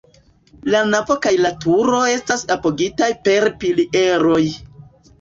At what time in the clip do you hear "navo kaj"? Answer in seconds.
0.93-1.33